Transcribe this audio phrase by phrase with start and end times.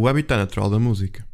[0.00, 1.26] o habitat natural da música.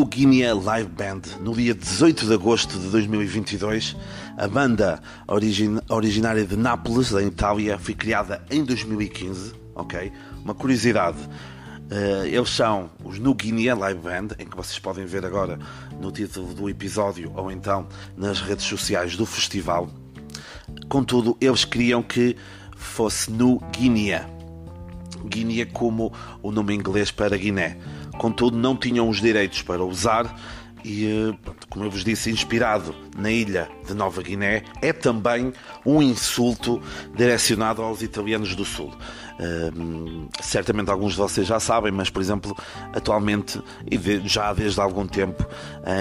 [0.00, 3.94] No Guinea Live Band no dia 18 de agosto de 2022.
[4.38, 4.98] A banda
[5.28, 9.52] origin, originária de Nápoles, da Itália, foi criada em 2015.
[9.74, 10.10] Ok?
[10.42, 11.18] Uma curiosidade.
[11.18, 15.58] Uh, eles são os No Guinea Live Band, em que vocês podem ver agora
[16.00, 17.86] no título do episódio ou então
[18.16, 19.90] nas redes sociais do festival.
[20.88, 22.38] Contudo, eles queriam que
[22.74, 24.24] fosse no Guiné.
[25.26, 26.10] Guiné como
[26.42, 27.76] o nome inglês para Guiné
[28.20, 30.38] contudo não tinham os direitos para usar
[30.84, 35.52] e, eh, como eu vos disse, inspirado na ilha de Nova Guiné, é também
[35.84, 36.82] um insulto
[37.14, 38.92] direcionado aos italianos do Sul.
[39.40, 42.54] Uh, certamente alguns de vocês já sabem, mas por exemplo,
[42.92, 43.58] atualmente
[43.90, 45.46] e já desde algum tempo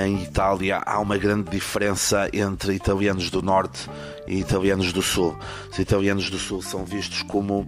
[0.06, 3.90] em Itália há uma grande diferença entre italianos do Norte
[4.28, 5.38] e italianos do Sul.
[5.72, 7.66] Os italianos do Sul são vistos como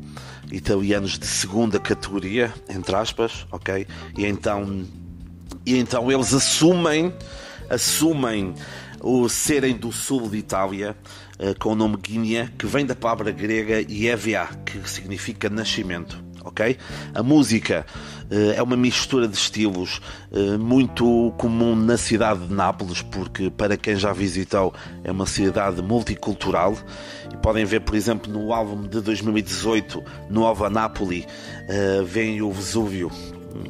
[0.51, 3.87] italianos de segunda categoria, entre aspas, ok?
[4.17, 4.85] E então
[5.65, 7.13] e então eles assumem,
[7.69, 8.53] assumem
[9.01, 10.95] o serem do sul de Itália,
[11.39, 16.23] uh, com o nome Guiné, que vem da palavra grega Ievia, que significa nascimento.
[16.43, 16.75] Ok?
[17.13, 17.85] A música
[18.31, 23.77] uh, é uma mistura de estilos uh, muito comum na cidade de Nápoles, porque para
[23.77, 24.73] quem já visitou
[25.03, 26.75] é uma cidade multicultural.
[27.31, 31.25] E podem ver, por exemplo, no álbum de 2018, Nova Napoli,
[32.05, 33.09] vem o Vesúvio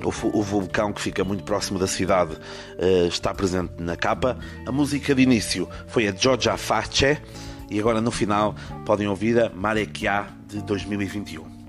[0.03, 4.37] o, o, vulcão que fica muito próximo da cidade uh, está presente na capa.
[4.65, 7.17] A música de início foi a Georgia Face
[7.69, 8.55] e agora no final
[8.85, 11.60] podem ouvir a Marekia de 2021.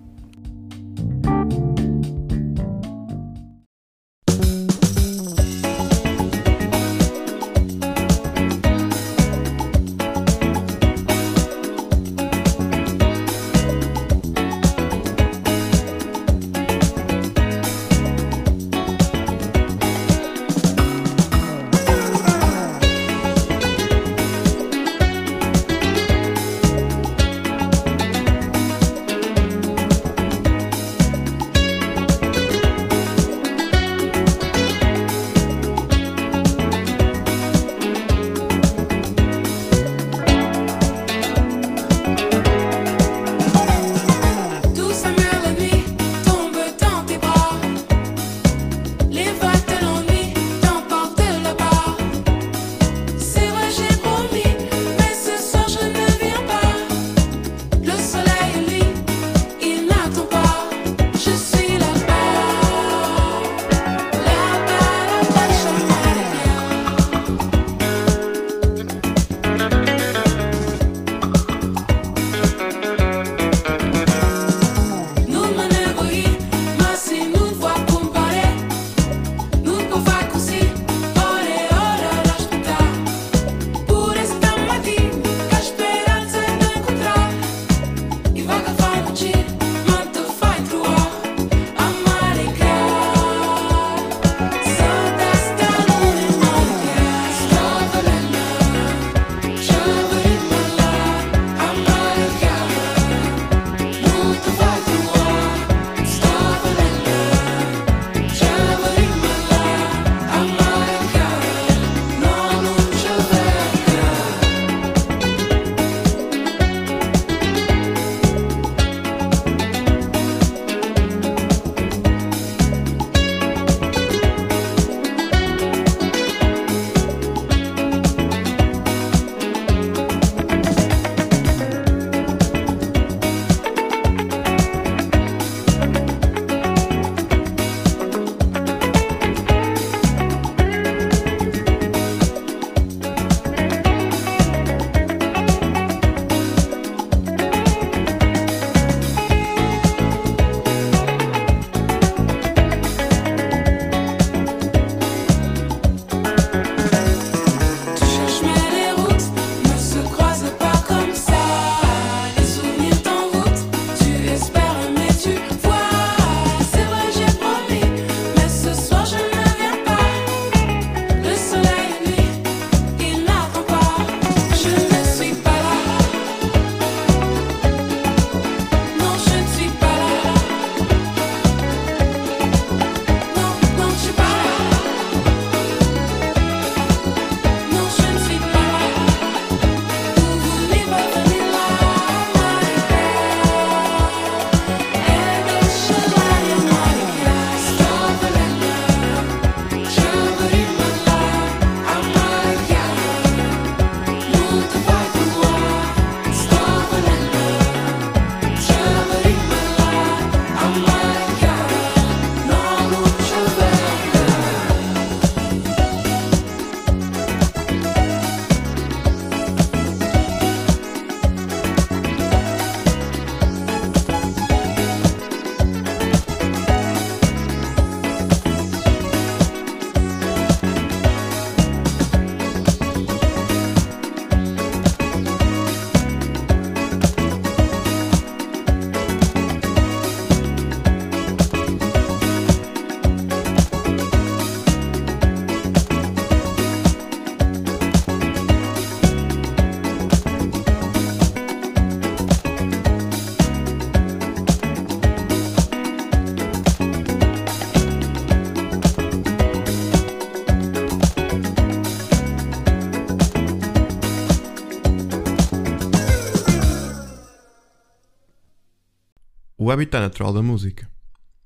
[269.73, 270.92] Habitat natural da música.